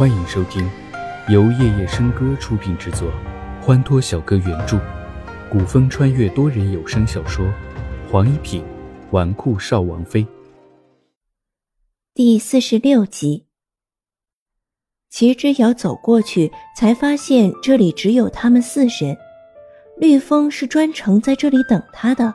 [0.00, 0.66] 欢迎收听
[1.28, 3.12] 由夜夜笙歌出品制作，
[3.60, 4.80] 欢脱小哥原著，
[5.50, 7.44] 古风穿越多人有声小说
[8.10, 8.64] 《黄一品
[9.10, 10.22] 纨绔少王妃》
[12.14, 13.44] 第四十六集。
[15.10, 19.14] 齐之遥走过去，才发现这里只有他们四人。
[19.98, 22.32] 绿风是专程在这里等他的。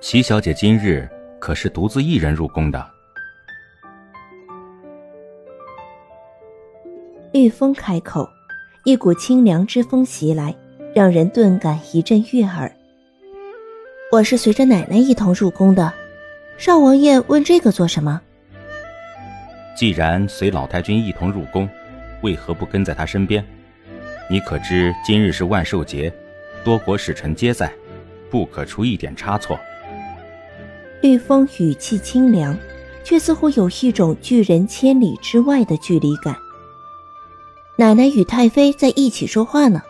[0.00, 2.95] 齐小姐今日可是独自一人入宫的？
[7.46, 8.28] 绿风开口，
[8.82, 10.52] 一股清凉之风袭来，
[10.92, 12.68] 让人顿感一阵悦耳。
[14.10, 15.92] 我是随着奶奶一同入宫的，
[16.58, 18.20] 少王爷问这个做什么？
[19.76, 21.68] 既然随老太君一同入宫，
[22.20, 23.44] 为何不跟在他身边？
[24.28, 26.12] 你可知今日是万寿节，
[26.64, 27.72] 多国使臣皆在，
[28.28, 29.56] 不可出一点差错。
[31.00, 32.58] 绿风语气清凉，
[33.04, 36.36] 却似乎有一种拒人千里之外的距离感。
[37.78, 39.82] 奶奶与太妃在一起说话呢，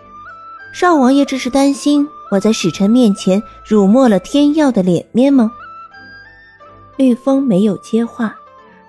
[0.72, 5.52] 少王爷这是担心我在使臣面前辱没了天耀的脸面吗？
[6.96, 8.34] 绿风没有接话，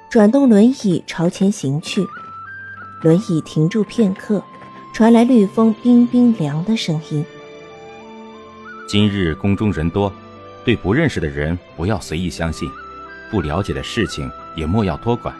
[0.09, 2.07] 转动轮椅朝前行去，
[3.03, 4.43] 轮椅停住片刻。
[4.93, 7.23] 传来绿风冰冰凉的声音。
[8.87, 10.11] 今日宫中人多，
[10.65, 12.67] 对不认识的人不要随意相信，
[13.29, 15.35] 不了解的事情也莫要多管，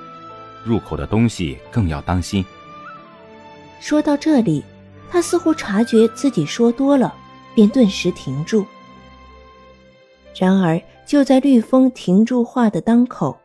[0.63, 2.45] 入口的东西更要当心。
[3.80, 4.64] 说到这里，
[5.09, 7.14] 他似乎察觉自己说多了，
[7.56, 8.66] 便顿时停住。
[10.39, 13.38] 然而就在绿风停住话的当口，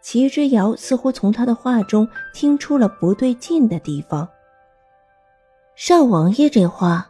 [0.00, 4.28] 齐之遥似乎从他的话中听出了不对劲的地方。
[5.76, 7.08] 少王爷这话，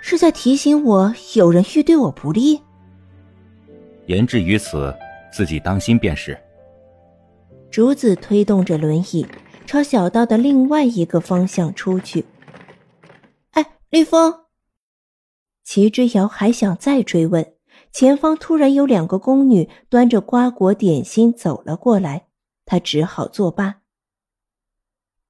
[0.00, 2.60] 是在提醒我有人欲对我不利。
[4.06, 4.92] 言至于此，
[5.32, 6.36] 自己当心便是。
[7.70, 9.26] 竹子推动着轮椅，
[9.66, 12.24] 朝小道的另外一个方向出去。
[13.50, 14.44] 哎，绿风。
[15.64, 17.54] 齐之遥还想再追问，
[17.92, 22.26] 前方突然有两个宫女端着瓜果点心走了过来，
[22.64, 23.80] 他只好作罢。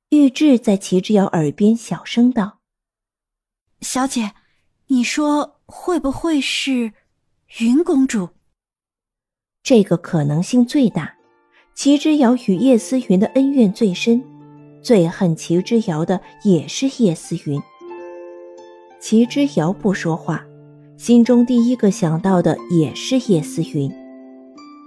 [0.09, 2.61] 玉质在齐之遥耳边小声道
[3.81, 4.33] ：“小姐，
[4.89, 6.93] 你说会不会是
[7.61, 8.31] 云公主？
[9.63, 11.17] 这个可能性最大。
[11.75, 14.23] 齐之遥与叶思云的恩怨最深，
[14.83, 17.61] 最恨齐之遥的也是叶思云。
[19.01, 20.45] 齐之遥不说话，
[20.97, 23.91] 心中第一个想到的也是叶思云。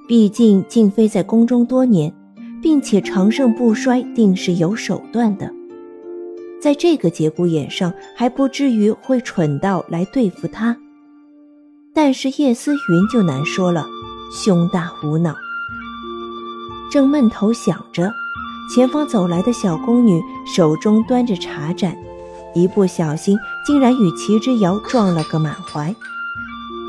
[0.08, 2.14] 毕竟静妃在宫中多年。”
[2.62, 5.54] 并且长盛不衰，定是有手段的。
[6.60, 10.76] 在这个节骨眼上，还不至于会蠢到来对付他。
[11.94, 13.86] 但是叶思云就难说了，
[14.32, 15.36] 胸大无脑。
[16.92, 18.12] 正闷头想着，
[18.74, 21.96] 前方走来的小宫女手中端着茶盏，
[22.54, 25.94] 一不小心竟然与齐之遥撞了个满怀。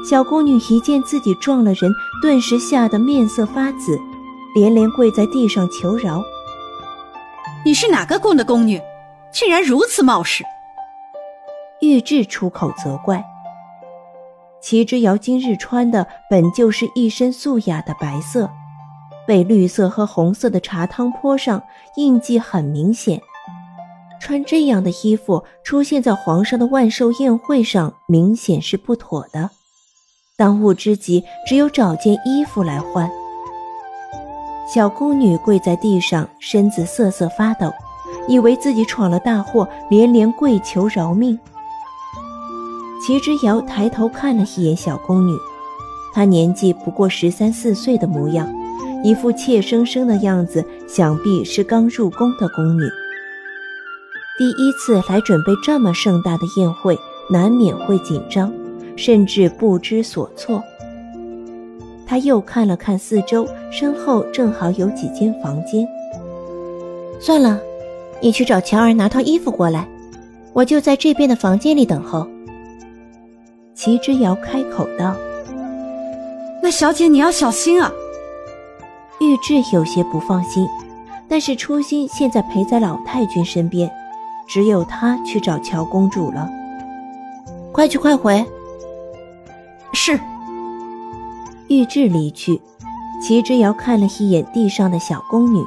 [0.08, 1.92] 小宫女一见自己撞了人，
[2.22, 4.00] 顿时吓得面色发紫。
[4.54, 6.24] 连连跪在地上求饶。
[7.62, 8.80] 你是哪个宫的宫女，
[9.30, 10.42] 竟然如此冒失？
[11.82, 13.22] 玉质出口责怪。
[14.62, 18.48] 齐之遥今日穿的本就是一身素雅的白色，
[19.26, 21.62] 被绿色和红色的茶汤泼上，
[21.96, 23.20] 印记很明显。
[24.20, 29.50] 穿这样的衣服出现在皇上的万寿宴会上，明显是不妥的。
[30.36, 33.10] 当务之急，只有找件衣服来换。
[34.72, 37.70] 小宫女跪在地上，身子瑟瑟发抖，
[38.26, 41.38] 以为自己闯了大祸，连连跪求饶命。
[43.06, 45.36] 齐之遥抬头看了一眼小宫女，
[46.12, 48.52] 她年纪不过十三四岁的模样，
[49.06, 52.82] 一副怯生生的样子，想必是刚入宫的宫女。
[54.36, 56.98] 第一次来准备这么盛大的宴会，
[57.30, 58.52] 难免会紧张，
[58.96, 60.60] 甚至不知所措。
[62.04, 65.86] 他又看了看四周，身后正好有几间房间。
[67.20, 67.60] 算了，
[68.20, 69.88] 你去找乔儿拿套衣服过来，
[70.52, 72.26] 我就在这边的房间里等候。
[73.72, 75.14] 齐之遥开口道
[76.60, 77.92] ：“那小姐你要小心啊。”
[79.26, 80.68] 玉质有些不放心，
[81.28, 83.90] 但是初心现在陪在老太君身边，
[84.46, 86.48] 只有他去找乔公主了。
[87.72, 88.44] 快去快回。
[89.92, 90.18] 是。
[91.68, 92.60] 玉质离去，
[93.20, 95.60] 齐之遥看了一眼地上的小宫女。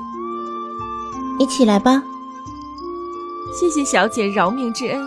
[1.38, 2.02] 你起来吧。
[3.60, 5.02] 谢谢小姐饶命之恩，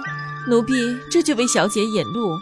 [0.48, 0.75] 奴婢
[1.10, 2.37] 这就为小姐引路。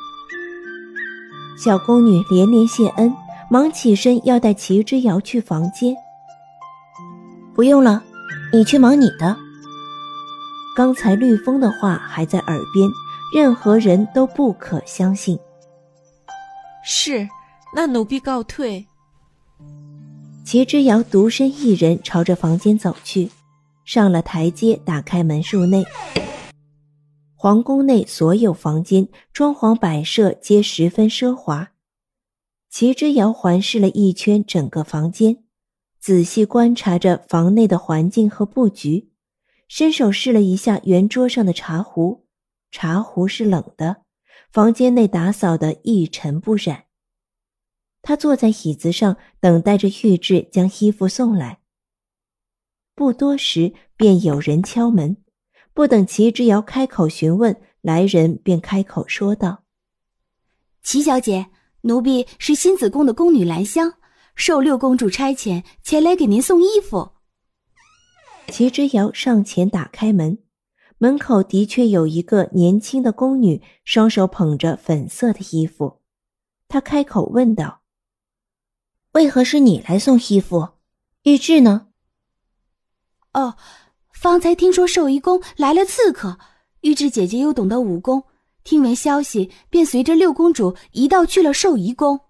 [1.56, 3.14] 小宫女连连谢恩，
[3.52, 5.94] 忙起身要带齐之遥去房间。
[7.52, 8.00] 不用了，
[8.52, 9.36] 你去忙你的。
[10.76, 12.88] 刚才绿风的话还在耳边，
[13.34, 15.36] 任何人都不可相信。
[16.84, 17.28] 是，
[17.74, 18.86] 那奴婢告退。
[20.44, 23.30] 齐之遥独身一人朝着房间走去，
[23.84, 25.84] 上了台阶，打开门入内。
[27.34, 31.68] 皇宫内所有房间装潢摆设皆十分奢华。
[32.70, 35.42] 齐之遥环视了一圈整个房间，
[35.98, 39.10] 仔细观察着房内的环境和布局，
[39.66, 42.26] 伸手试了一下圆桌上的茶壶，
[42.70, 44.04] 茶壶是冷的。
[44.52, 46.84] 房间内打扫的一尘不染。
[48.02, 51.60] 他坐在椅子上，等待着玉质将衣服送来。
[52.94, 55.16] 不多时，便有人敲门。
[55.72, 59.62] 不等齐之遥开口询问，来人便开口说道
[60.82, 61.46] ：“齐小姐，
[61.82, 63.94] 奴婢是新子宫的宫女兰香，
[64.34, 67.12] 受六公主差遣前来给您送衣服。”
[68.48, 70.38] 齐之遥上前打开门，
[70.98, 76.00] 门口的确有一个年轻的宫女，双手捧着粉色的衣服。
[76.68, 77.82] 他开口问道
[79.12, 80.70] ：“为何是你来送衣服？
[81.22, 81.88] 玉质呢
[83.34, 83.56] ？”“哦。”
[84.12, 86.38] 方才听说寿仪宫来了刺客，
[86.82, 88.24] 玉质姐姐又懂得武功，
[88.62, 92.20] 听闻消息便随着六公主一道去了寿仪宫。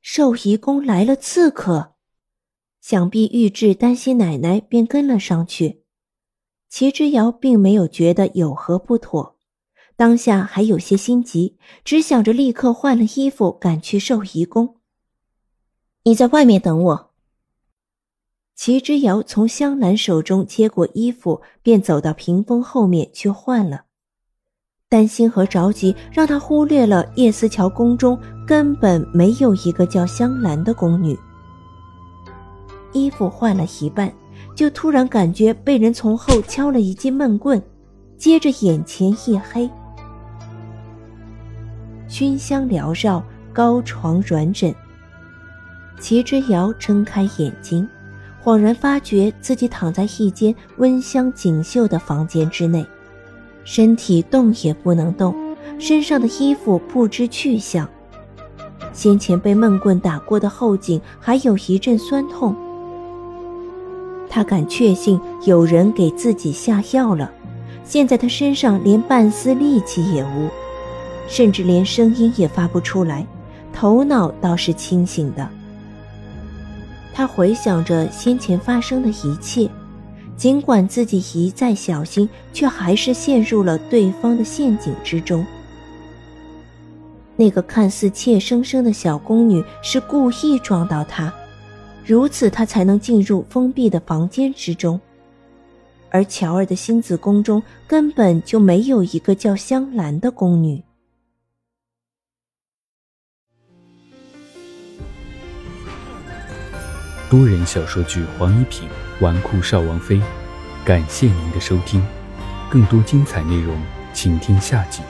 [0.00, 1.94] 寿仪宫来了刺客，
[2.80, 5.82] 想必玉质担心奶奶，便跟了上去。
[6.68, 9.38] 齐之遥并没有觉得有何不妥，
[9.96, 14.76] 当下还有些心急，只想着立刻换了衣服赶去寿仪宫。
[16.04, 17.14] 你在外面等我。
[18.54, 23.85] 齐之遥从香兰手中接过衣服，便走到屏风后面去换了。
[24.88, 28.16] 担心和着急让他忽略了叶思桥宫中
[28.46, 31.18] 根本没有一个叫香兰的宫女。
[32.92, 34.12] 衣服换了一半，
[34.54, 37.60] 就突然感觉被人从后敲了一记闷棍，
[38.16, 39.68] 接着眼前一黑。
[42.06, 43.22] 熏香缭绕，
[43.52, 44.72] 高床软枕。
[45.98, 47.86] 齐之遥睁开眼睛。
[48.42, 52.86] 恍然发觉自己躺在一间温香锦绣的房间之内，
[53.66, 55.34] 身体动也不能动，
[55.76, 57.86] 身上的衣服不知去向。
[58.92, 62.54] 先前被闷棍打过的后颈还有一阵酸痛。
[64.30, 67.30] 他敢确信有人给自己下药了。
[67.82, 70.48] 现在他身上连半丝力气也无，
[71.26, 73.26] 甚至连声音也发不出来，
[73.72, 75.48] 头脑倒是清醒的。
[77.12, 79.68] 他回想着先前发生的一切，
[80.36, 85.44] 尽管自己一再小心，却还是陷入了对方的陷阱之中。
[87.36, 91.32] 那个看似怯生生的小宫女是故意撞到他，
[92.04, 95.00] 如此他才能进入封闭的房间之中。
[96.10, 100.82] 而乔儿的新子宫中根本就没有一个叫香兰的宫女。
[107.28, 108.88] 多人小说剧《黄一品
[109.20, 110.16] 纨绔少王妃》，
[110.84, 112.02] 感谢您的收听，
[112.70, 113.74] 更多精彩内容，
[114.12, 115.02] 请听下集。